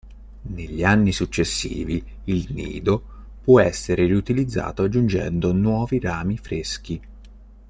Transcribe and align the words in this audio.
Negli 0.41 0.83
anni 0.83 1.11
successivi 1.11 2.03
il 2.23 2.51
nido 2.53 3.03
può 3.43 3.59
essere 3.61 4.07
riutilizzato 4.07 4.81
aggiungendo 4.81 5.53
nuovi 5.53 5.99
rami 5.99 6.39
freschi. 6.39 6.99